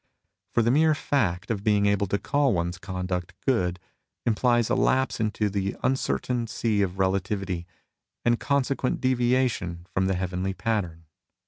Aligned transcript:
For 0.51 0.63
the 0.63 0.71
mere 0.71 0.95
fact 0.95 1.51
of 1.51 1.63
being 1.63 1.85
able 1.85 2.07
to 2.07 2.17
call 2.17 2.53
one's 2.55 2.79
conduct 2.79 3.35
good 3.45 3.79
implies 4.25 4.67
a 4.67 4.73
lapse 4.73 5.19
into 5.19 5.47
the 5.47 5.75
uncertain 5.83 6.47
sea 6.47 6.81
of 6.81 6.97
relativity, 6.97 7.67
and 8.25 8.39
consequent 8.39 8.99
deviation 8.99 9.85
from 9.93 10.07
the 10.07 10.15
heavenly 10.15 10.55
pattern. 10.55 11.05